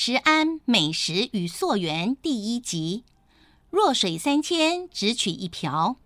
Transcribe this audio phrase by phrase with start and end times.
[0.00, 3.02] 食安美食与溯源第一集：
[3.68, 5.96] 弱水三千，只取一瓢。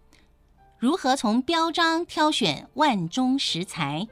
[0.79, 4.09] 如何从标章挑选万中食材？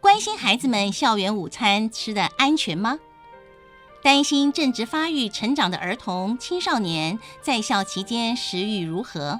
[0.00, 2.98] 关心孩子们校园午餐吃的安全吗？
[4.02, 9.38] 担心正值发育成长的儿童青少年在校期间食欲如何？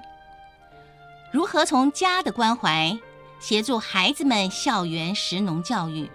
[1.32, 2.98] 如何从家的关怀
[3.40, 6.10] 协助孩子们校园食农教育，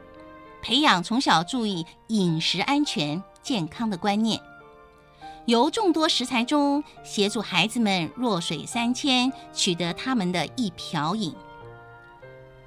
[0.61, 4.41] 培养从小注意饮食安全健康的观念？
[5.45, 11.33] 由众多食材中协助孩子们弱水三千，取得他们的一瓢饮。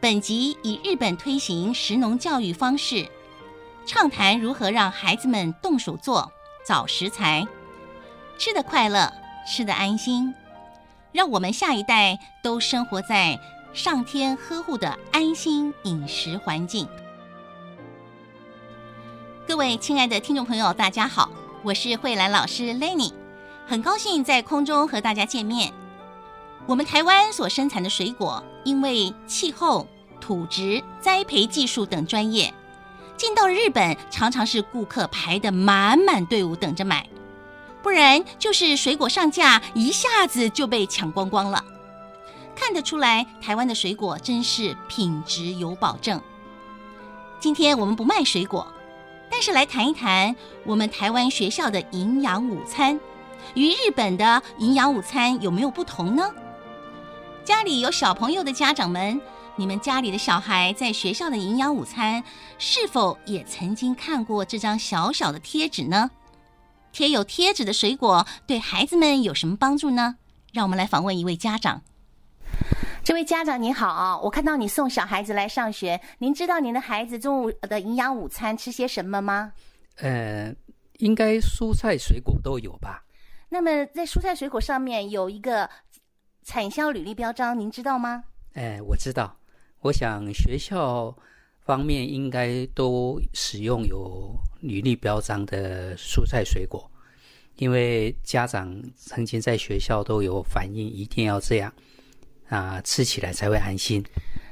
[0.00, 3.06] 本集以日本推行食农教育方式。
[3.86, 6.30] 畅谈如何让孩子们动手做、
[6.64, 7.46] 找食材，
[8.38, 9.12] 吃得快乐、
[9.46, 10.32] 吃得安心，
[11.12, 13.40] 让我们下一代都生活在
[13.72, 16.86] 上天呵护的安心饮食环境。
[19.50, 21.28] 各位亲爱的听众朋友，大家好，
[21.64, 23.12] 我是慧兰老师 Lenny，
[23.66, 25.72] 很高兴在空中和大家见面。
[26.66, 29.88] 我们台湾所生产的水果，因为气候、
[30.20, 32.54] 土质、栽培技术等专业。
[33.16, 37.08] 进到日本，常常是顾客排得满满队伍等着买，
[37.82, 41.64] 不然就是水果上架，一下子就被抢光光了。
[42.54, 46.22] 看得出来，台湾的水果真是品质有保证。
[47.40, 48.64] 今天我们不卖水果，
[49.30, 52.98] 但是来谈一谈我们台湾学校的营养午餐，
[53.54, 56.30] 与日本的营养午餐有没有不同呢？
[57.44, 59.20] 家里有小朋友的家长们。
[59.56, 62.24] 你们家里的小孩在学校的营养午餐，
[62.58, 66.10] 是否也曾经看过这张小小的贴纸呢？
[66.92, 70.16] 贴有贴纸的水果对孩子们有什么帮助呢？
[70.52, 71.82] 让我们来访问一位家长。
[73.02, 79.52] 这位家长您好，我看到你送小孩子来上学，您知道您的孩子中午的营养午餐吃些什么吗？
[79.96, 80.54] 呃，
[80.98, 83.02] 应该蔬菜水果都有吧。
[83.48, 85.68] 那么在蔬菜水果上面有一个
[86.44, 88.22] 产销履历标章，您知道吗？
[88.52, 89.34] 呃，我知道。
[89.80, 91.16] 我想学校
[91.64, 96.88] 方面应该都使用有履历标章的蔬菜水果，
[97.56, 101.72] 因为家长曾经在学校都有反映，一定要这样
[102.50, 104.04] 啊，吃起来才会安心。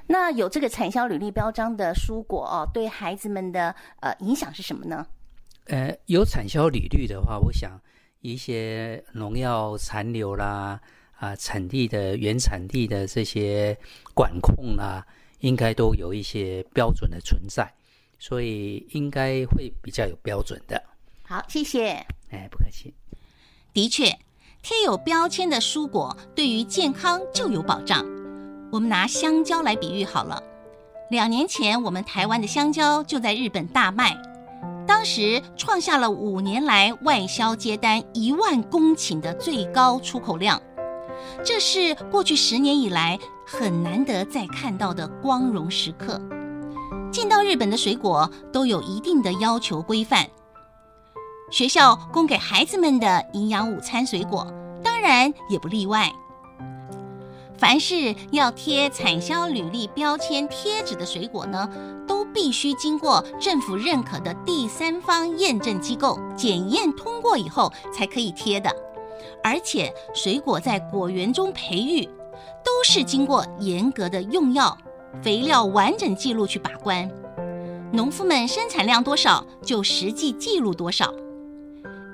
[0.07, 5.07] 那有这个产销履历标章的蔬果哦，对孩子们的呃影响是什么呢？
[5.67, 7.79] 呃，有产销履历的话，我想
[8.21, 10.81] 一些农药残留啦
[11.19, 13.77] 啊，产地的原产地的这些
[14.15, 15.07] 管控啦。
[15.41, 17.73] 应该都有一些标准的存在，
[18.19, 20.83] 所以应该会比较有标准的。
[21.23, 22.05] 好，谢谢。
[22.31, 22.93] 哎，不客气。
[23.73, 24.11] 的确，
[24.63, 28.05] 贴有标签的蔬果对于健康就有保障。
[28.71, 30.43] 我们拿香蕉来比喻好了。
[31.11, 34.15] 两年前，我们台湾的香蕉就在日本大卖，
[34.87, 40.61] 当时创下了五年来外销接单一万公顷的最高出口量。
[41.43, 46.21] 这是过去十年以来很难得再看到的光荣时刻。
[47.11, 50.29] 进到日本的水果都有一定的要求规范，
[51.51, 54.47] 学校供给孩子们的营养午餐水果
[54.83, 56.13] 当然也不例外。
[57.57, 61.69] 凡是要贴产销履历标签贴纸的水果呢，
[62.07, 68.71] 都必须经过政府认可的第三方验证机构检验通过以后才可以贴的。
[69.43, 72.05] 而且，水果在果园中培育，
[72.65, 74.79] 都是经过严格的用药、
[75.21, 77.11] 肥料完整记录去把关。
[77.93, 81.13] 农夫们生产量多少，就实际记录多少，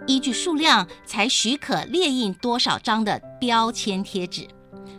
[0.07, 4.47] 依据数量才许可列印多少张的标签贴纸，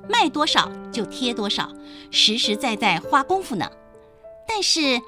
[0.10, 1.72] 卖多少就贴多少，
[2.12, 3.70] 实实在在花功夫呢。
[4.48, 5.02] 但是，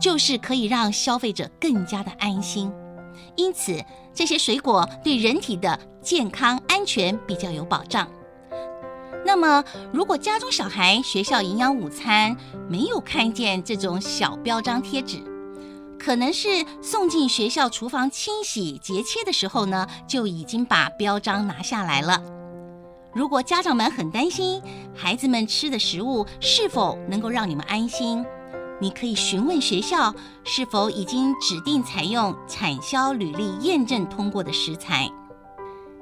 [0.00, 2.70] 就是可以让消费者更加的安心。
[3.36, 3.82] 因此，
[4.14, 8.08] 这些水果对人体的健康安全比较有保障。
[9.24, 9.62] 那么，
[9.92, 12.36] 如果家中小孩学校营养午餐
[12.68, 15.18] 没有看见这种小标章贴纸，
[16.02, 22.22] 可能是送进学校厨房清洗节切的时候呢，就已经把标章拿下来了。
[23.12, 24.62] 如果家长们很担心
[24.94, 28.24] 孩子们吃的食物是否能够让你们安心，
[28.80, 35.10] 你可以询问学校是否已经指定采用产销履历验证通过的食材。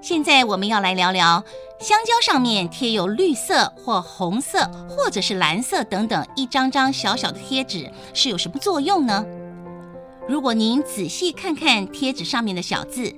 [0.00, 1.42] 现在我们要来聊聊
[1.80, 9.24] 香蕉上面贴有绿色或红色或者是蓝色等等一张张小小的贴纸是有什么作用呢？
[10.28, 13.14] 如果您仔细看看贴纸上面的小字，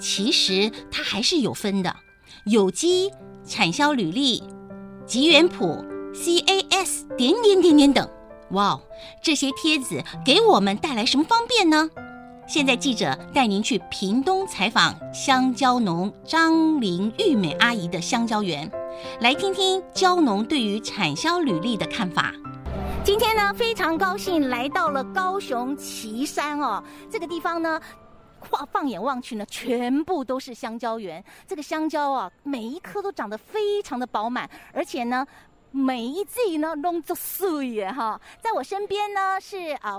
[0.00, 1.94] 其实它还是有分的：
[2.46, 3.12] 有机、
[3.46, 4.42] 产销履历、
[5.06, 8.08] 吉原谱、CAS 点点点点等。
[8.50, 8.80] 哇，
[9.22, 11.88] 这些贴纸给我们带来什么方便呢？
[12.48, 18.68] 现在记者带您去屏东采访香蕉农张玲玉美阿姨的香蕉园，
[19.20, 22.32] 来听听蕉农对于产销履历的看法。
[23.08, 27.80] 今天呢，非常高兴来到了高雄旗山哦，这个地方呢，
[28.42, 31.24] 放放眼望去呢，全部都是香蕉园。
[31.46, 35.26] 这个香蕉啊，每一颗都长得非常的饱满，而且呢，
[35.70, 38.20] 每一季呢弄着碎耶哈。
[38.42, 39.96] 在我身边呢是啊。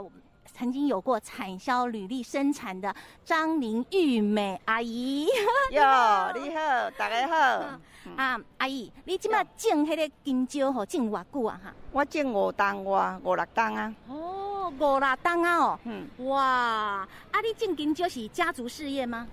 [0.59, 5.25] 曾经有过产销履历生产的张林玉美阿姨，
[5.71, 7.79] 哟，你好，大家好。
[8.21, 11.61] 啊，阿姨，你即马种迄个金蕉吼，种偌久啊？
[11.63, 13.95] 哈，我种五冬哇，五六冬啊。
[14.09, 15.55] 哦，五六冬啊？
[15.59, 17.07] 哦，嗯，哇，啊，
[17.41, 19.25] 你种金蕉是家族事业吗？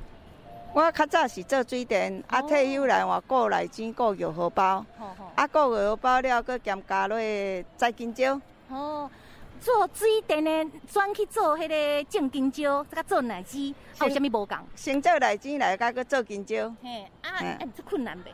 [0.73, 4.87] 我较早是做水电，啊，退休来我顾内钱，顾玉荷包，
[5.35, 7.19] 啊，顾玉荷包了，搁兼加落
[7.77, 8.41] 栽金蕉。
[8.69, 9.11] 哦。
[9.67, 14.57] 做水电的转去做迄个种金蕉，再做奶鸡，有啥物无共？
[14.77, 16.73] 先做奶鸡来，甲去做金蕉。
[16.81, 18.29] 嘿，啊，哎，这困难袂。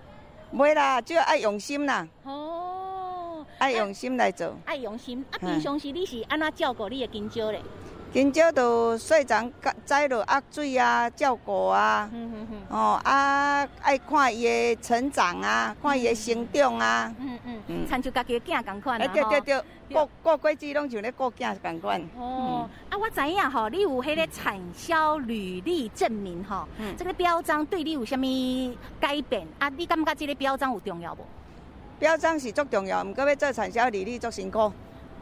[0.54, 2.06] 袂啦，就要爱用心啦。
[2.24, 4.54] 哦，爱用心来做。
[4.66, 5.24] 爱用心。
[5.30, 7.62] 啊，平常时你是安怎照顾你的金蕉咧？
[8.12, 9.50] 金蕉都细长
[9.86, 12.10] 栽落压水啊，照顾啊。
[12.12, 12.58] 嗯嗯嗯。
[12.68, 17.14] 哦，啊，爱看伊的成长啊，看伊的成长啊。
[17.18, 17.86] 嗯嗯嗯。
[17.88, 19.06] 亲像家己的囝共款啊。
[19.08, 19.62] 对对对。
[19.90, 22.02] 过过果子拢像咧过囝共款。
[22.18, 29.46] 哦，啊，我知影吼，你有迄个产销履历证明吼，嗯，这个标章对你有啥物改变？
[29.58, 31.18] 啊，你感觉这个标章有重要无？
[31.98, 34.70] 标章是足重要，毋过要做产销履历足辛苦。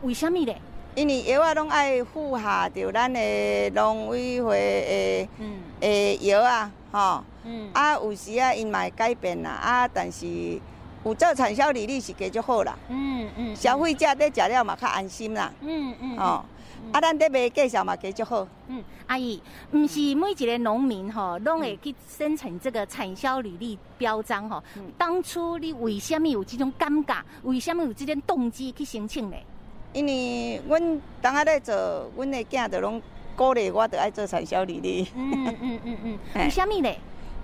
[0.02, 0.60] 为什么咧？
[0.94, 10.60] 因为药啊拢爱附下着咱的农委会诶，嗯，诶药啊，吼，嗯，啊有时啊因嘛会改变啦，啊，但是。
[11.02, 16.44] 有做产销履历是加足好啦，嗯嗯，消费者在食了嘛较安心啦，嗯嗯，哦，
[16.92, 24.62] 啊，咱在卖介绍嘛加足好，嗯，阿姨，唔是每一个农民吼，拢会去生成这个产销履历标章吼，
[24.98, 27.24] 当初你为什么有这种感觉？
[27.44, 29.36] 为什么有这种动机去申请呢？
[29.92, 31.74] 因为阮当下在做，
[32.16, 33.00] 阮的囝就拢
[33.36, 36.88] 鼓励我，就爱做产销履历，嗯嗯嗯嗯， 为什么呢？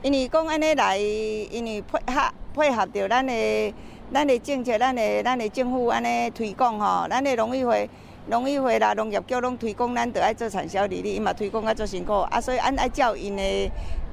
[0.02, 3.74] 因为讲安尼来，因为配合配合着咱的
[4.12, 7.88] 咱的政策，咱的咱的政府安尼推广吼，咱的农委会
[8.28, 13.70] 农委会啦，农业局拢推广，咱着爱做产销履历，伊嘛推广啊做辛苦，啊所以按爱照因的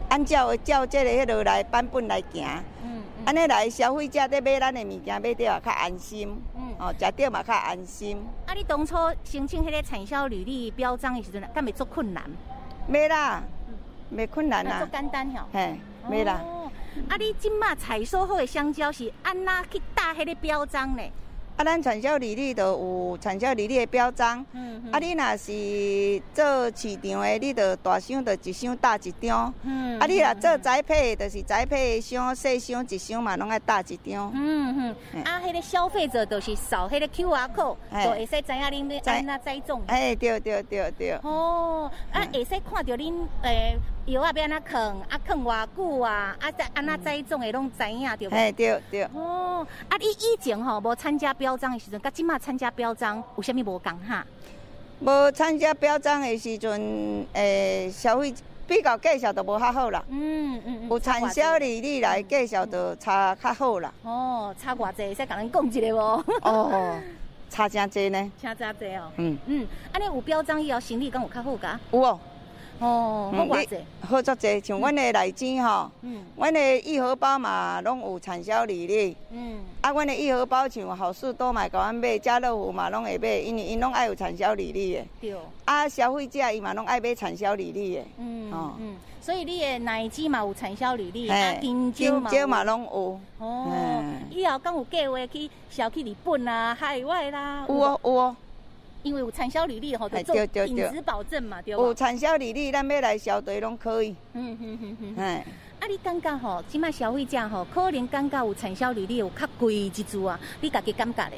[0.09, 2.45] 按照照这个迄落来版本来行，
[2.83, 2.92] 嗯，
[3.25, 8.17] 安尼来消费者在买咱的物件买着也较安心，嗯，哦，食着嘛较安心。
[8.45, 12.23] 啊，你当初申请迄个产销履历标章的时阵，敢袂足困难？
[12.87, 13.41] 没啦。
[14.09, 15.75] 没困难啦，足简单吼，嘿，
[16.07, 16.39] 没啦。
[16.43, 16.69] 哦，
[17.09, 21.01] 啊，你今麦采收好的香蕉是安那去打迄个标章呢？
[21.55, 24.43] 啊，咱产销履历都有产销履历的标章。
[24.53, 24.91] 嗯嗯。
[24.91, 29.53] 啊，你若是做市场的，你就大箱就一箱打一张。
[29.61, 29.99] 嗯。
[29.99, 34.31] 啊，你若做栽培，就是栽培箱、细箱一箱嘛，拢爱打一张。
[34.33, 35.23] 嗯嗯。
[35.23, 39.81] 啊，迄个消费者就是扫迄个 QR code，就会使知影恁要安怎栽种。
[39.87, 41.11] 哎，对对对对。
[41.23, 43.13] 哦，啊，会使看到恁
[43.43, 43.77] 诶。
[44.05, 44.77] 药啊，要安怎囥？
[45.09, 46.35] 啊，囥偌久啊？
[46.41, 48.35] 啊，再安怎栽种的拢知影对不？
[48.35, 49.03] 哎，对对。
[49.13, 54.25] 哦，啊，你以前吼无参加表彰的时阵，甲即马参加表彰有啥物无共哈？
[54.99, 58.33] 无参加表彰的时阵，诶、欸，消费
[58.67, 60.03] 比较介绍都无较好啦。
[60.09, 60.89] 嗯嗯嗯。
[60.89, 63.93] 有产销履历来介绍就差较好啦。
[64.03, 66.23] 哦，差偌济，使甲咱讲一个无？
[66.43, 66.99] 哦，
[67.49, 68.31] 差真济呢。
[68.41, 69.09] 差真济哦。
[69.17, 71.79] 嗯嗯，安尼有表彰以后，生意敢有较好噶？
[71.91, 72.19] 有哦。
[72.79, 97.65] 哦，好偌济，好足济，像阮的内钱吼，嗯，阮的玉荷包嘛，拢有产销履历，嗯，啊，阮的玉荷包像好事多买，甲阮买，家乐福嘛拢会买，因为因拢爱有产销履历的，对，啊，消费者伊嘛拢爱买产销履历的，嗯，哦，嗯，所以你的内钱嘛有产销履历，啊，金蕉嘛，金蕉嘛拢有，哦，以后敢有计划去小去日本啊、海外啦？
[97.69, 98.35] 有哦，有哦。
[99.03, 101.83] 因为有产销履历吼，就做品质保证嘛，对不？
[101.83, 104.15] 有产销履历，咱要来消队拢可以。
[104.33, 105.15] 嗯嗯嗯嗯。
[105.17, 105.45] 哎，
[105.79, 110.39] 啊，你感觉吼，即卖消费者吼，可能感觉有产销履历有较贵一 chút 啊？
[110.61, 111.37] 你家己感觉咧？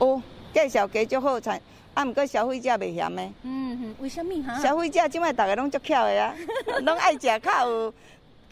[0.00, 0.20] 有
[0.52, 1.60] 介绍加足好产，
[1.94, 3.22] 啊，毋过消费者袂嫌的。
[3.42, 4.58] 嗯哼，为什么哈？
[4.60, 6.34] 消费者即卖大家拢足巧的啊，
[6.82, 7.94] 拢爱食较有。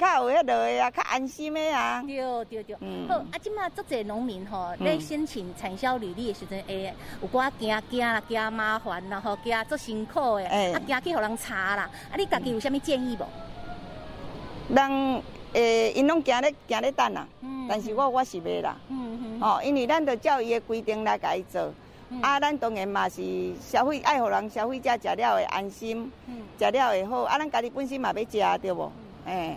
[0.02, 2.02] 较有迄落个啊，较安心的啊。
[2.02, 2.16] 对
[2.46, 2.76] 对对。
[2.80, 3.06] 嗯。
[3.08, 6.92] 好，啊，即马足侪农民吼，咧申请产销履历的时阵，会
[7.22, 11.88] 有寡惊惊啦，惊麻烦啦，吼，惊足辛苦诶，啊，惊去互人查啦。
[12.10, 14.74] 啊，你家己有啥物建议无？
[14.74, 17.26] 人诶，因拢惊咧惊咧等啦。
[17.40, 17.66] 嗯。
[17.68, 18.76] 但是我我是袂啦。
[18.88, 19.40] 嗯嗯。
[19.40, 21.72] 哦，因为咱着照伊的规定来甲伊做，
[22.10, 23.22] 嗯、啊，咱当然嘛是
[23.60, 26.10] 消费爱互人消费者食了会安心，
[26.58, 27.22] 食、嗯、了会好。
[27.22, 28.92] 啊，咱家己本身嘛要食，对无？
[29.24, 29.56] 哎、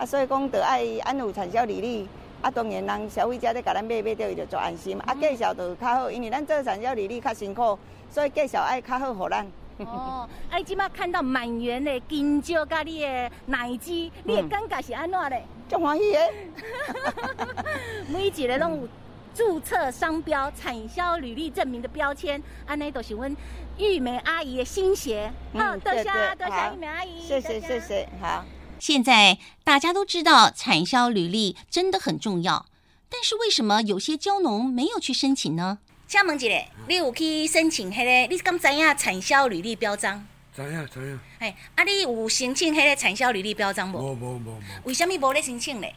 [0.00, 2.08] 啊，所以讲得爱安有产销履历。
[2.40, 4.96] 啊，当然人消费者咧甲咱买买到伊就做安心。
[4.96, 7.78] 嗯、啊，介绍就较好，因为咱做产销履历较辛苦，
[8.10, 9.46] 所以介绍爱较好互咱。
[9.76, 15.44] 哦， 啊，你即马看到满园的金蕉甲你的奶鸡，你的感觉是安怎咧？
[15.68, 16.18] 足欢喜的。
[18.08, 18.88] 每一个拢有
[19.34, 23.36] 注册商标、产销履历证明的标签，安尼都是阮
[23.76, 25.30] 玉梅阿姨的心血。
[25.52, 26.04] 嗯，多谢
[26.38, 28.42] 多谢玉梅阿姨，谢谢谢谢，好。
[28.80, 32.66] 现在大家都知道产销履历真的很重要，
[33.10, 35.78] 但是为什么有些蕉农没有去申请呢？
[36.08, 38.34] 请问一下，你有去申请迄个？
[38.34, 40.26] 你敢知影产销履历标章？
[40.56, 41.20] 知影知影。
[41.38, 43.98] 哎，啊，你有申请迄个产销履历标章无？
[43.98, 44.60] 无无无无。
[44.84, 45.94] 为什么无咧申请咧？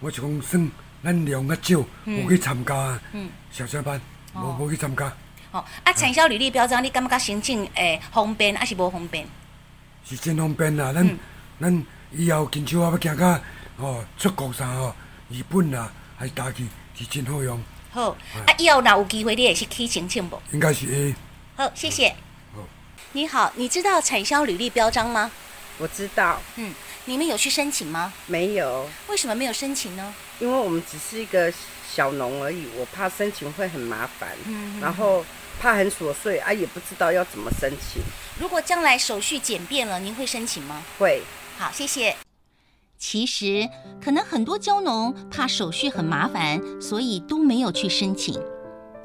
[0.00, 0.70] 我是讲算
[1.02, 3.98] 咱量较少，有去参加嗯，小三班，
[4.34, 5.06] 无无去参加。
[5.52, 9.26] 哦，啊，产销履历标章，你感觉申请诶方便，还是无方便？
[10.04, 11.18] 是真方便啦，咱
[11.58, 13.40] 咱以后金蕉啊要行到
[13.76, 14.94] 哦出国啥哦，
[15.28, 17.60] 日本啊还是大去是真好用。
[17.90, 18.16] 好，啊，
[18.58, 20.40] 以后若有机会，你也是去申请不？
[20.52, 21.14] 应该是会。
[21.56, 22.08] 好，谢谢。
[22.54, 22.62] 好，
[23.12, 25.30] 你好，你知道产销履历标章吗？
[25.78, 26.40] 我知道。
[26.56, 28.12] 嗯，你们有去申请吗？
[28.26, 28.88] 没有。
[29.08, 30.14] 为什么没有申请呢？
[30.38, 31.52] 因为我们只是一个
[31.90, 34.30] 小农而已，我怕申请会很麻烦。
[34.46, 34.80] 嗯。
[34.80, 35.24] 然后
[35.60, 38.02] 怕很琐碎啊，也不知道要怎么申请。
[38.38, 40.82] 如果将来手续简便了，您会申请吗？
[40.98, 41.22] 会。
[41.58, 42.14] 好，谢谢。
[42.98, 43.68] 其实，
[44.02, 48.38] 可能很多蕉农怕手续很麻烦，所以都没有去申请。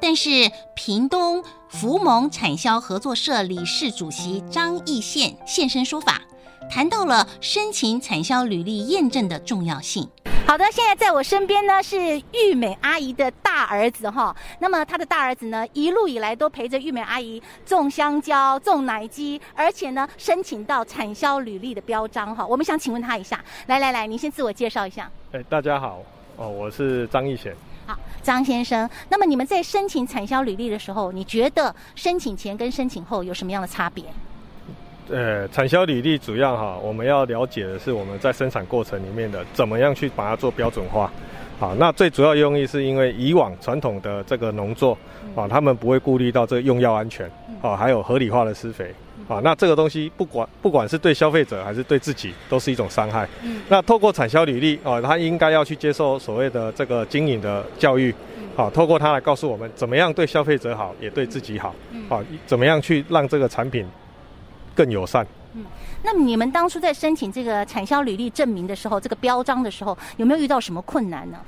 [0.00, 6.22] 但是，屏东福盟产销合作社理事主席张义宪现身说法，
[6.70, 10.08] 谈到了申请产销履历验证的重要性。
[10.52, 14.36] 好的，现在在我身边呢是玉美阿姨的大儿子哈。
[14.58, 22.46] 那么他的大儿子呢，一路以来都陪着玉美阿姨种香蕉、种奶鸡，而且呢申请到产销履历的标章哈。
[22.46, 25.10] 我们想请问他一下，来来来，您先自我介绍一下。
[25.32, 26.02] 哎，大家好，
[26.36, 27.56] 哦，我是张义贤。
[27.86, 34.04] 好，张先生，那么你们在申请产销履历的时候，你觉得申请前跟申请后有什么样的差别？
[35.12, 41.12] 呃，产销履历主要哈，我们要了解的是我们在生产过程里面的怎么样去把它做标准化。
[41.60, 44.96] 好，那最主要用意是因为以往传统的这个农作
[45.36, 48.90] 啊，他们不会顾虑到这个用药安全啊，还有合理化的施肥
[49.28, 49.38] 啊。
[49.44, 53.28] 那这个东西不管不管是对消费者还是对自己，都是一种伤害。
[53.68, 58.14] 那透过产销履历啊，他应该要去接受所谓的这个经营的教育。
[58.56, 61.74] 好，透过它来告诉我们怎么样对消费者好，也对自己好。
[62.08, 63.86] 好，怎么样去让这个产品。
[64.74, 65.26] 更友善。
[65.54, 65.64] 嗯，
[66.02, 71.38] 那你们当初在申请这个产销履历证明的时候，这个标章的时候，有没有遇到什么困难呢？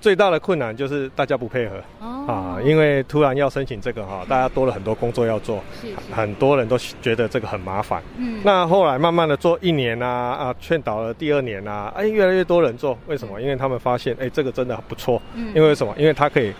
[0.00, 1.76] 最大的困难就是大家不配合。
[2.00, 2.24] 哦。
[2.26, 5.62] 啊，因为突然要申请这个哈，大家多了很多工作要做。
[5.80, 5.96] 是，是。
[6.12, 8.02] 很多人都觉得这个很麻烦。
[8.16, 8.40] 嗯。
[8.42, 12.98] 那后来慢慢的做一年啊啊，劝导了第二年啊，哎，越来越多人做。
[13.06, 13.40] 为什么？
[13.40, 15.20] 因为他们发现，哎，这个真的不错。
[15.34, 15.52] 嗯。
[15.54, 15.94] 因为什么？
[15.96, 16.52] 因为它可以。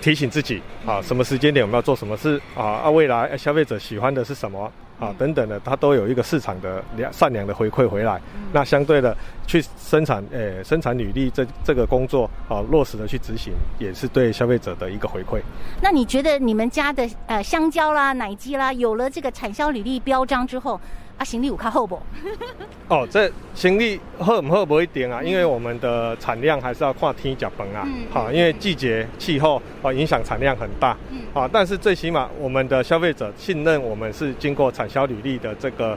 [0.00, 2.62] 提醒自己啊，什么时间点我们要做什么事啊？
[2.84, 4.70] 啊，未来消费者喜欢的是什么
[5.00, 5.12] 啊？
[5.18, 8.20] 等等的，它都有一个市场的良善良的回馈回来。
[8.52, 9.16] 那相对的，
[9.46, 15.40] 去生产诶、欸，生产履历这这个工作啊，落实的去执行，也是对消费者的一个回馈。
[15.82, 20.80] 那你觉得你们家的呃香蕉啦、奶鸡啦，有了这个产销履历标章之后？
[21.20, 22.00] 啊，行李有较好不？
[22.88, 27.86] 哦，这行李好唔好不一定啊，因为我们的产量还是要看天吃饭啊。
[28.10, 30.96] 好、嗯，因为季节气候啊影响产量很大。
[31.10, 31.18] 嗯。
[31.34, 35.96] 啊，但是最起码我们的消费者信任我们是经过产销履历的这个。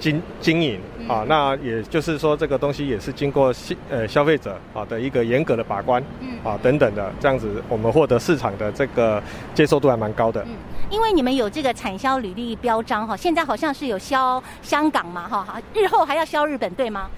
[0.00, 9.22] 经经营啊，那也就是说，这个东西也是经过消呃消费者啊的一个严格的把关，嗯啊等等的，这样子我们获得市场的这个
[9.54, 10.42] 接受度还蛮高的。
[10.44, 10.54] 嗯，
[10.88, 17.10] 因为你们有这个产销履历标章哈，现在好像是有销香港嘛哈，日后还要销日本对吗？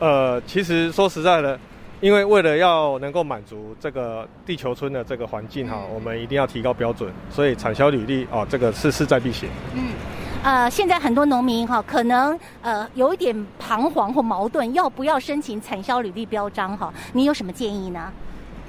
[0.00, 1.58] 呃，其实说实在的，
[2.00, 9.48] 因为为了要能够满足这个地球村的这个环境哈，嗯、我们一定要提高标准，所以产销履历哦，这个是势在必行。
[9.74, 9.92] 嗯。
[10.42, 16.92] 呃，现在很多农民哈，可能呃有一点彷徨或矛盾，要不要申请产销履历标章哈？
[17.12, 18.10] 你有什么建议呢？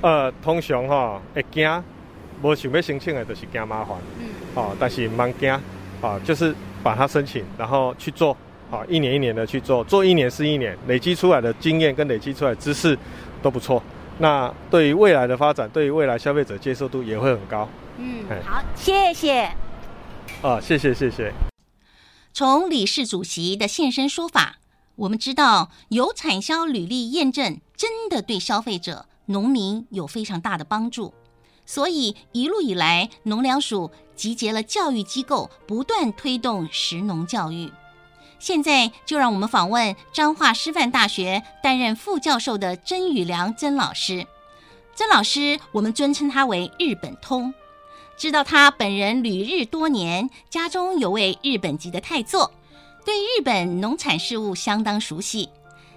[0.01, 1.83] 呃，通常哈会惊，
[2.41, 3.97] 无想要申请的，就是惊麻烦。
[4.19, 4.27] 嗯。
[4.55, 5.49] 哦，但是蛮惊，
[6.01, 8.35] 啊，就是把它申请，然后去做，
[8.69, 12.97] 啊，一年一年的去做，做一年是一年，累积出来的经验跟累积出来的知识
[13.41, 13.81] 都不错。
[14.17, 17.65] 那对于未来的发展，对于未来消费者接受度也会很高。
[17.97, 19.49] 嗯，好，谢谢。
[20.41, 21.31] 啊，谢谢谢谢。
[22.33, 24.59] 从理事主席的现身说法，
[24.95, 31.13] 我们知道有产销履历验证真的对消费者、农民有非常大的帮助。
[31.65, 37.71] 所以一路以来，农粮署集结了教育机构，不断推动食农教育。
[38.39, 44.25] 现在就让我们访问彰化师范大学担任副教授的曾宇良曾老师。
[44.95, 47.53] 曾老师，我们尊称他为日本通。
[48.21, 52.51] 知道他本人旅日多年，家中有位日本籍的太座，
[53.03, 55.49] 对日本农产事物相当熟悉。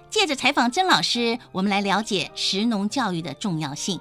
[0.09, 3.99] 借着采访曾老师，我们来了解食农教育的重要性。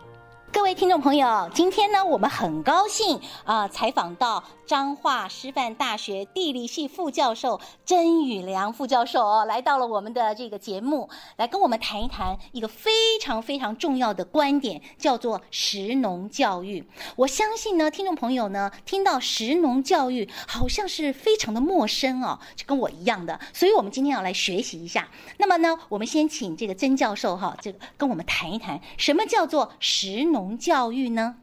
[0.51, 16.87] 各位听众朋友，今天呢，我们很高兴啊、采访到彰化师范大学地理系副教授曾宇良副教授哦，来到了我们的这个节目，来跟我们谈一谈一个非常非常重要的观点，叫做食农教育。
[17.17, 25.09] 我相信呢，听众朋友呢，听到食农教育好像是非常的陌生哦，就跟我一样的，所以我们今天要来学习一下。
[25.37, 30.55] 那么呢，我们先请这个曾教授哈，这个跟我们谈一谈什么叫做食农。
[30.57, 31.37] 教育呢？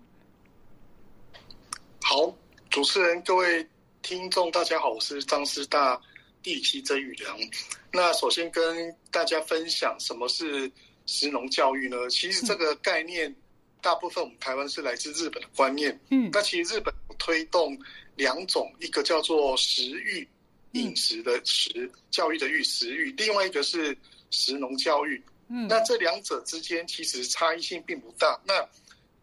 [2.01, 2.33] 好，
[2.71, 3.67] 主持人、各位
[4.01, 6.01] 听众，大家好，我是张师大
[6.41, 7.37] 地理系曾宇良。
[7.91, 10.71] 那首先跟大家分享什么是
[11.05, 12.09] 食农教育呢？
[12.09, 13.35] 其实这个概念，
[13.81, 15.99] 大部分我们台湾是来自日本的观念。
[16.11, 17.77] 嗯，那其实日本推动
[18.15, 20.25] 两种，一个叫做食育，
[20.71, 23.95] 饮食的食，教育的育，食育；另外一个是
[24.29, 25.21] 食农教育。
[25.49, 28.39] 嗯，那这两者之间其实差异性并不大。
[28.45, 28.65] 那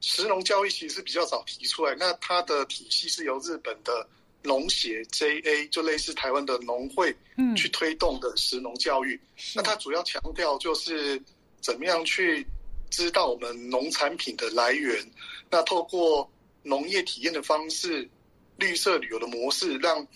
[0.01, 4.07] 食农教育其实是比较早提出来，那它的体系是由日本的
[4.43, 9.21] 农协 JA，就类似台湾的农会，嗯，去推动的食农教育。
[9.55, 11.21] 那它主要强调就是
[11.61, 12.47] 怎么样去
[12.91, 15.05] 知道我们农产品的来源，
[15.51, 16.31] 那透过
[16.63, 18.09] 农业体验的方式、
[18.57, 20.07] 绿色旅游的模式，让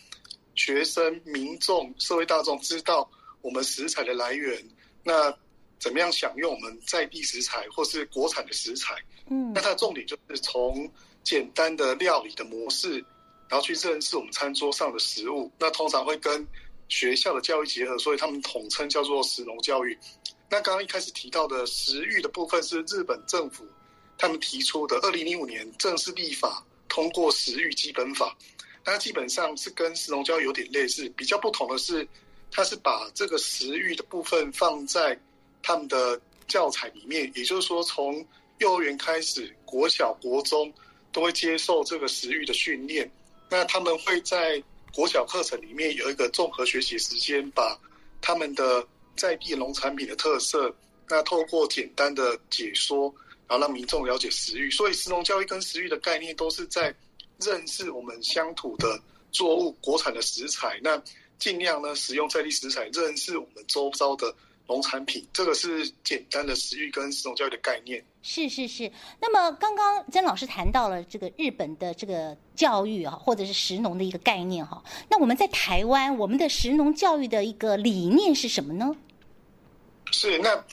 [0.55, 3.11] 学生、民众、社会大众知道
[3.41, 4.63] 我们食材的来源。
[5.03, 5.37] 那
[5.81, 8.95] 怎么样享用我们在地食材或是国产的食材？
[9.29, 10.91] 嗯，那它的重点就是从
[11.23, 13.05] 简单的料理的模式，
[13.49, 15.51] 然后去认识我们餐桌上的食物。
[15.59, 16.47] 那通常会跟
[16.89, 19.97] 学校的教育结合，所以他们统称叫做食农教育。
[20.51, 23.65] 那刚刚一开始提到的食育的部分是日本政府
[24.19, 28.37] 他们提出的，二零零五年正式立法通过食育基本法。
[28.85, 32.07] 那基本上是跟食农教育有点类似，比较不同的是，
[32.51, 35.17] 它是把这个食育的部分放在
[35.63, 38.27] 他们的教材里面，也就是说，从
[38.63, 40.73] 幼儿园开始，国小、国中
[41.11, 43.11] 都会接受这个食育的训练。
[43.51, 44.63] 那他们会在
[44.95, 47.77] 国小课程里面有一个综合学习时间，把
[48.21, 50.73] 他们的在地农产品的特色，
[51.09, 53.13] 那透过简单的解说，
[53.49, 54.71] 然后让民众了解食育。
[54.71, 56.95] 所以，食农教育跟食育的概念都是在
[57.41, 58.97] 认识我们乡土的
[59.33, 61.03] 作物、国产的食材，那
[61.37, 64.33] 尽量呢使用在地食材，认识我们周遭的。
[64.69, 68.03] 农产品，这个是简单的食育跟食农教育的概念。
[68.23, 68.91] 是是是。
[69.21, 74.83] 那么刚刚曾老师谈到了这个日本的这个教育啊，或者是食农的一个概念哈。
[75.11, 78.95] 那我们在台湾，我们的食农教育的一个理念是什么呢？
[80.13, 80.65] 是那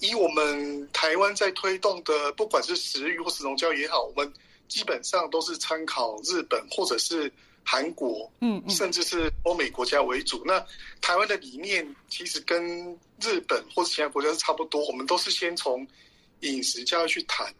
[0.00, 4.32] 以我们台湾在推动的，不管是食育或食农教育也好，我们
[4.68, 7.32] 基本上都是参考日本或者是。
[7.68, 10.40] 韩国，嗯，甚至是欧美国家为主。
[10.46, 10.64] 那
[11.00, 14.86] 台湾的理念其实跟日本或者其他国家是差不多。
[14.86, 15.84] 我们都是先从
[16.40, 17.52] 饮食教育去谈，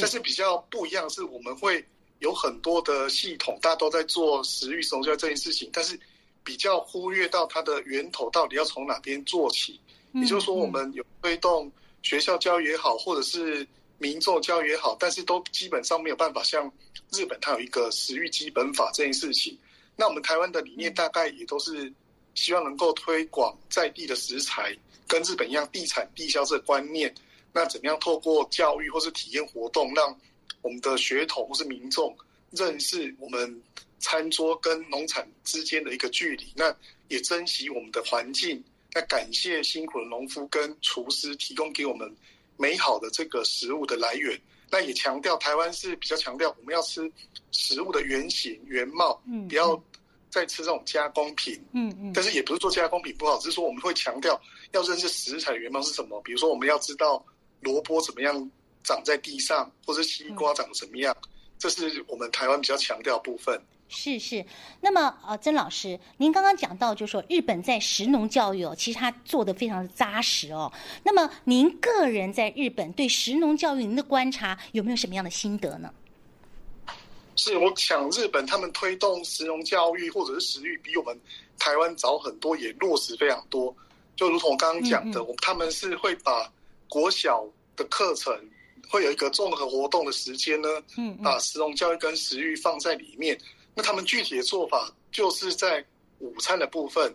[0.00, 1.84] 但是比较不一样是，我们会
[2.18, 5.98] 有很多的系统，大家都在做食育、食农教育这件事情，但是
[6.44, 9.80] 比较忽略到它的源头到底要从哪边做起。
[10.12, 11.70] 也就是说，我们有推动
[12.02, 13.66] 学校教育也好，或者是
[13.98, 16.70] 民众教育也好，但是都基本上没有办法像。
[17.12, 19.58] 日本它有一个食欲基本法这件事情，
[19.96, 21.92] 那我们台湾的理念大概也都是
[22.36, 24.76] 希望能够推广在地的食材，
[25.08, 27.12] 跟日本一样地产地销这个观念。
[27.52, 30.16] 那怎么样透过教育或是体验活动，让
[30.62, 32.16] 我们的学童或是民众
[32.50, 33.62] 认识我们
[33.98, 36.52] 餐桌跟农产之间的一个距离？
[36.54, 36.74] 那
[37.08, 42.14] 也珍惜我们的环境，那感谢辛苦的农夫跟厨师提供给我们
[42.56, 44.40] 美好的这个食物的来源。
[44.70, 47.10] 那也强调台湾是比较强调我们要吃
[47.50, 49.82] 食物的原型原貌，嗯，不要
[50.28, 52.12] 再吃这种加工品，嗯嗯。
[52.14, 56.22] 但是也不是做加工品不好，只是说我们会强调要认识食材的原貌是什么。
[56.22, 57.24] 比如说我们要知道
[57.60, 58.50] 萝卜怎么样
[58.82, 61.16] 长在地上，或者西瓜长得怎么样，
[61.58, 63.60] 这是我们台湾比较强调部分。
[63.92, 64.46] 是是，
[64.80, 70.72] 那么呃，曾老师，您刚刚讲到，就是说日本在食农教育哦，其实他做的非常的扎实哦。
[71.02, 75.92] 那么您个人在日本对食农教育您的观察有没有什么样的心得呢？
[77.34, 81.18] 是，我想日本他们推动食农教育或者是食育，比我们
[81.58, 83.74] 台湾早很多，也落实非常多。
[84.14, 86.48] 就如同我刚刚讲的，嗯嗯，他们是会把
[86.90, 88.38] 国小的课程
[88.90, 93.40] 会有一个综合活动的时间呢，嗯，把食农教育跟食育放在里面。
[93.74, 95.82] 那他们具体的做法就是在
[96.18, 97.14] 午餐的部分。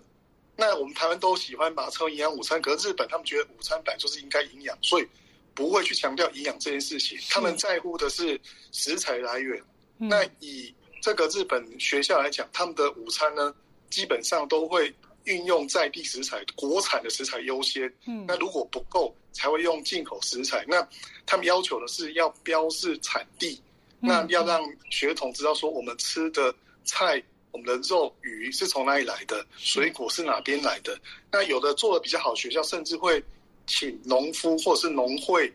[0.56, 5.08] 那我们台湾都喜欢把它称为营养午餐，可是日本他们觉得午餐本来就是应该营养，所以
[5.54, 7.20] 不会去强调营养这件事情。
[7.30, 8.40] 他们在乎的是
[8.72, 9.62] 食材来源。
[9.98, 13.54] 那以这个日本学校来讲，他们的午餐呢，
[13.90, 17.92] 基本上都会运用在地食材，国产的食材优先。
[18.08, 20.66] 嗯，那如果不够，才会用进口食材。
[20.68, 20.88] 那
[21.26, 23.62] 他们要求的是要标示产地，
[24.00, 31.00] 那要让学童知道说我们吃的菜、我们的肉、鱼是从哪里来的，水果是哪边来的。
[31.32, 33.24] 那有的做的比较好的学校，甚至会
[33.68, 35.52] 请农夫或者是农会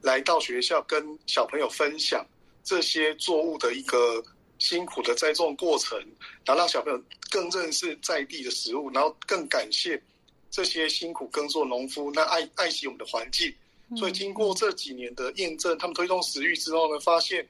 [0.00, 2.24] 来到学校，跟小朋友分享
[2.62, 4.22] 这些作物的一个。
[4.64, 5.98] 辛苦的栽种过程，
[6.46, 6.98] 然后让小朋友
[7.30, 10.02] 更认识在地的食物，然后更感谢
[10.50, 13.54] 这些辛苦耕作农夫，那爱爱惜我们的环境。
[13.94, 17.46] 所以经过这几年的验证，他们推动食育之后呢，发现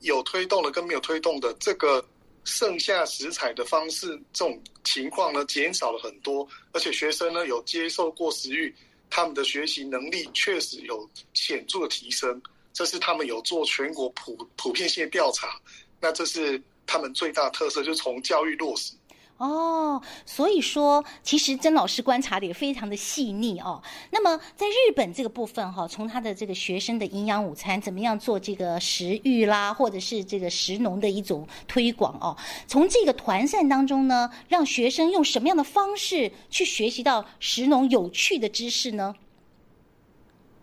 [0.00, 2.04] 有推动的跟没有推动的这个
[2.44, 6.46] 剩下食材的方式这种情况呢，减少了很多。
[6.72, 8.72] 而且学生呢有接受过食育，
[9.08, 12.40] 他们的学习能力确实有显著的提升。
[12.74, 15.60] 这是他们有做全国普普遍性的调查。
[16.02, 18.92] 那这是他们最大特色，就是从教育落实。
[19.38, 23.82] 哦，所以说，其实曾老师观察的也非常的细腻哦。
[24.10, 32.36] 那么在日本这个部分哈，从他的这个学生的营养午餐怎么样做这个食育啦，或者是这个食农的一种推广哦，
[32.68, 39.12] 从这个团膳当中呢，让学生用什么样的方式去学习到食农有趣的知识呢？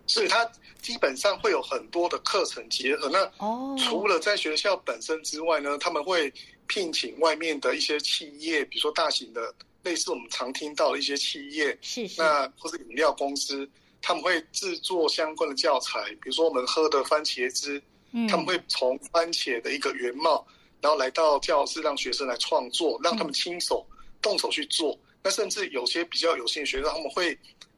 [0.10, 0.50] 是他。
[0.82, 3.10] 基本上会有很多的课程结合。
[3.10, 3.30] 那
[3.78, 6.34] 除了在学校本身之外呢，他们会
[6.68, 13.70] 聘请外面的一些企业，比如说大型的，类似我们常听到的一些企业，是是，那或是饮料公司，
[14.02, 17.80] 他们会制作相关的教材，比如说我们喝的番茄汁，
[18.14, 20.48] 嗯，他们会从番茄的一个原貌，
[20.80, 23.86] 然后来到教室让学生来创作，让他们亲手
[24.22, 24.98] 动手去做。
[25.22, 27.38] 那甚至有些比较有心的学生，他们会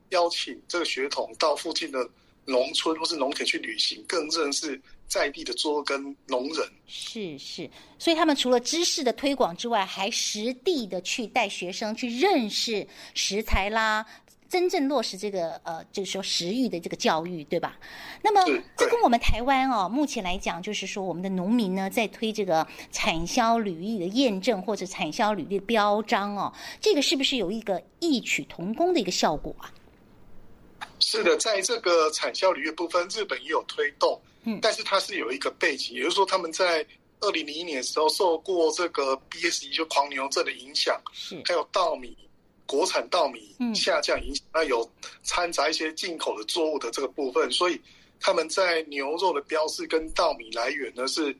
[0.09, 2.07] 邀请这个学童到附近的。
[2.45, 6.67] 农村或是农田去旅行，更认识在地的作物跟农人。
[6.87, 14.05] 是是，所以他们除了知识的推广之外，还实地的去带学生去认识食材啦，
[14.49, 17.79] 真正落实这个呃，就是说食育的这个教育，对吧？
[18.21, 26.51] 那么这跟我们台湾哦，目前来讲，就是说我们的农民呢，在推这个产销履历的验证或者产销履历的标章哦，
[26.81, 29.71] 这个是不是有一个异曲同工的一个效果啊？
[30.99, 36.85] 是的，在这个产销履约部分，日本也有推动，嗯，但是它是有一个背景，也就是说他们在
[37.19, 41.41] 二零零一年的时候受过这个 BSE 就狂牛症的影响，是。
[41.45, 42.15] 还有稻米
[42.65, 44.89] 国产稻米下降影响，嗯、那有
[45.23, 47.81] 掺杂一些进口的作物的这个部分，所以
[48.19, 51.35] 他们在牛肉的标示跟稻米来源呢是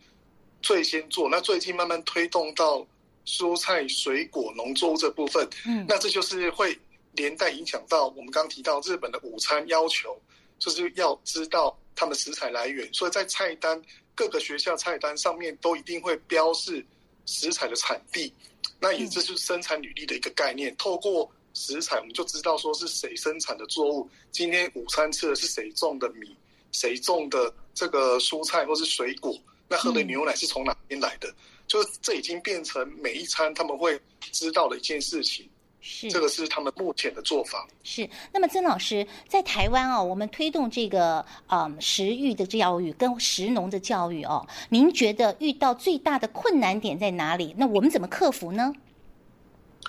[0.62, 2.86] 最先做，那最近慢慢推动到
[3.25, 6.77] 蔬菜水果农作物这部分，嗯，那这就是会。
[7.13, 10.19] 连带影响到我们刚刚提到日本的午餐要求，
[10.60, 13.82] 就是要知道他们食材来源，所以在菜单
[14.15, 16.86] 各个学校菜单上面都一定会标示
[17.26, 18.34] 食材的产地。
[18.80, 20.76] 那也就是生产履历的一个概念。
[20.78, 24.10] 透过食材，我们就知道说是谁生产的作物。
[24.32, 26.36] 今天午餐吃的是谁种的米，
[26.71, 31.34] 谁种的这个蔬菜或是水果，那喝的牛奶是从哪边来的？
[31.67, 34.00] 就是这已经变成每一餐他们会
[34.32, 35.47] 知道的一件事情。
[35.82, 37.67] 是，这个是他们目前的做法。
[37.84, 47.56] 是，那么曾老师在台湾哦，我们推动这个嗯食育的教育跟食农的教育哦，您觉得遇到最大的困难点在哪里？
[47.58, 48.72] 那我们怎么克服呢？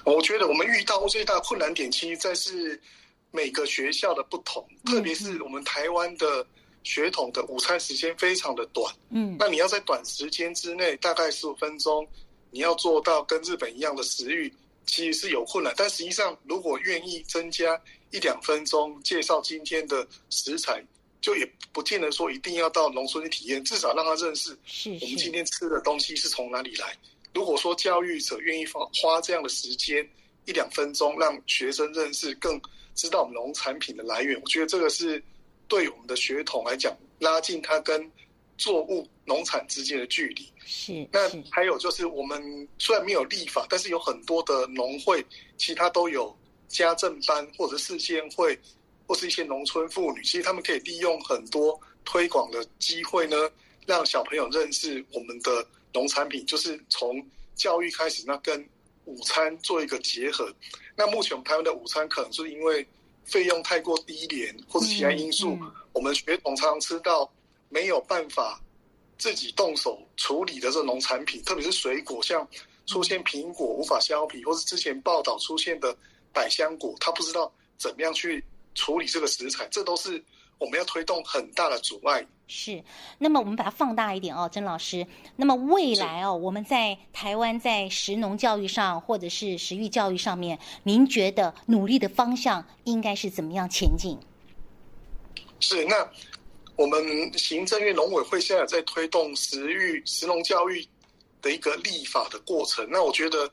[0.04, 2.80] 我觉得我们遇到最大的困难点，其实在是
[3.30, 6.44] 每个学校的不同，特别是我们台湾的
[6.82, 8.90] 学童的午餐时间非常的短。
[9.10, 12.08] 嗯，那你要在短时间之内，大概十五分钟，
[12.50, 14.50] 你要做到跟日本一样的食育。
[14.86, 20.82] 其实是有困难，但实际上，如果愿意增加一两分钟介绍今天的食材，
[21.20, 24.50] 就也不见得说一定要到农村去体验，至少让他认识
[25.00, 26.96] 我们今天吃的东西是从哪里来。
[27.32, 30.06] 如果说教育者愿意花花这样的时间
[30.44, 32.60] 一两分钟，让学生认识，更
[32.94, 35.22] 知道我们农产品的来源，我觉得这个是
[35.68, 38.10] 对我们的血统来讲，拉近他跟
[38.62, 40.52] 作物农产之间的距离。
[40.64, 45.26] 是，那还有就是，我们虽然没有立法，但是有很多的农会，
[45.58, 46.32] 其他都有
[46.68, 48.56] 家政班或者是市县会，
[49.04, 53.36] 或是一些农村妇女，其实他们可以利用很多推广的机会呢，
[53.84, 57.20] 让小朋友认识我们的农产品，就是从
[57.56, 58.64] 教育开始，那跟
[59.06, 60.48] 午餐做一个结合。
[60.94, 62.86] 那目前我们台湾的午餐可能是因为
[63.24, 67.28] 费用太过低廉，或者其他因素，嗯嗯、我们学童常常吃到。
[67.72, 68.60] 没有办法
[69.16, 72.46] 自己动手处理的这农产品，特别是水果，像
[72.86, 75.96] 出现苹果无法削皮，或是之前报道出现的
[76.32, 80.22] 百香果，他不知道怎么样去处理这个食材，这都是
[80.58, 82.26] 我们要推动很大的阻碍。
[82.48, 82.84] 是，
[83.18, 85.06] 那么我们把它放大一点哦，曾老师。
[85.36, 94.18] 那么未来哦，我们在台湾在食农教育上，或者是食育教育上面，您觉得努力的方向应该是怎么样前进？
[95.60, 96.06] 是，那
[96.76, 100.86] 我们行政院农委会现在在推动食育食农教育
[101.40, 102.86] 的一个立法的过程。
[102.90, 103.50] 那我觉得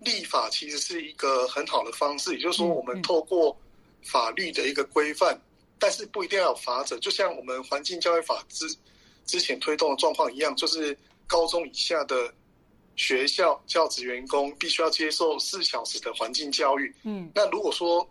[0.00, 3.56] 立法其实是一个很好的方式，也就是说，我们透过
[4.02, 5.40] 法律的一个规范。
[5.80, 8.66] 但是不一定要有法则，就像我们环境教育法之
[9.24, 12.34] 之前推动的状况一样，就是高中以下的
[12.96, 16.92] 学校教职员工必须要接受四小时的环境教育。
[17.04, 18.04] 嗯，那如果说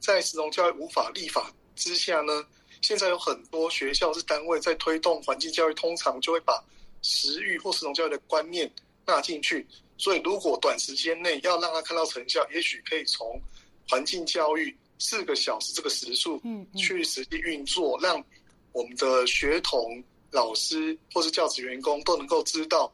[0.00, 2.44] 在食农教育无法立法之下呢，
[2.82, 6.62] 现在有很多学校是单位在推动环境教育，通常就会把
[7.00, 8.70] 食育或食农教育的观念
[9.06, 9.66] 纳进去。
[9.96, 13.40] 所以如果短时间内要让他看到成效，也许可以从
[13.88, 14.76] 环境教育。
[15.04, 18.24] 四个小时这个时数，嗯，去实际运作，让
[18.70, 22.88] 我们的学童、老师或是教职员工都能够知道，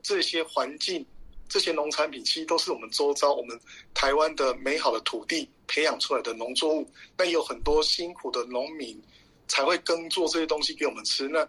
[0.00, 1.04] 这些环境、
[1.48, 3.58] 这些农产品，其实都是我们周遭、我们
[3.92, 6.88] 台湾的美好的土地培养出来的农作物。
[7.16, 8.96] 那也有很多辛苦的农民
[9.48, 11.26] 才会耕作这些东西给我们吃。
[11.28, 11.48] 那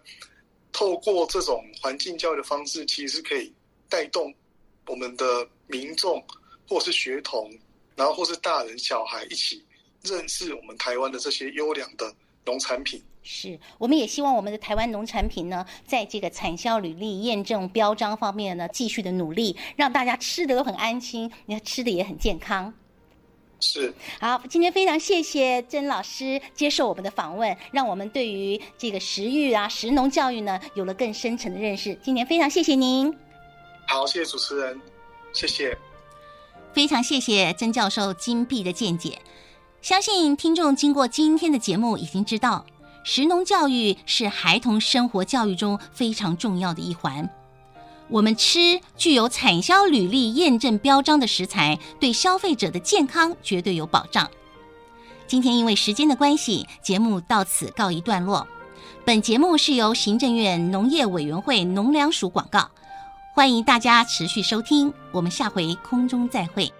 [0.72, 3.52] 透过这种环境教育的方式，其实是可以
[3.88, 4.34] 带动
[4.86, 6.20] 我们的民众，
[6.68, 7.50] 或是学童，
[7.94, 9.64] 然后或是大人小孩一起。
[10.02, 12.10] 认识我们台湾的这些优良的
[12.46, 22.72] 农产品，是，我们也希望我们的台湾农产品呢，在这个产销履历验证标章方面呢，继续的努力，让大家吃得都很安心，你看吃的也很健康。
[23.60, 31.94] 是，好，今天非常谢谢曾老师接受我们的访问，让我们对于这个食育啊、食农教育呢，有了更深层的认识。
[32.02, 33.14] 今天非常谢谢您。
[33.86, 34.80] 好，谢谢主持人，
[35.34, 35.76] 谢谢，
[36.72, 39.18] 非常谢谢曾教授金碧的见解。
[39.82, 42.64] 相信听众经过今天的节目，已经知道
[43.04, 47.28] 食农教育是孩童生活教育中非常重要的一环。
[48.10, 54.28] 我们吃具有产销履历验证标章的食材，对消费者的健康绝对有保障。
[55.28, 58.46] 今天因为时间的关系，节目到此告一段落。
[59.04, 62.68] 本节目是由行政院农业委员会农粮署广告，
[63.32, 64.92] 欢迎大家持续收听。
[65.12, 66.72] 我们下回空中再会。